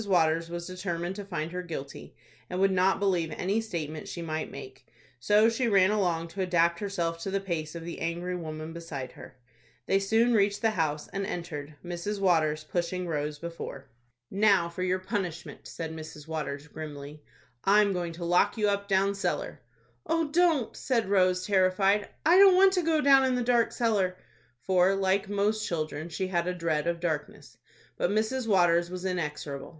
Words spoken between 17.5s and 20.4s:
"I'm going to lock you up down cellar." "Oh,